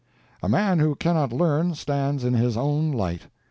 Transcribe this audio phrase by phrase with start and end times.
[0.41, 3.27] A man who cannot learn stands in his own light.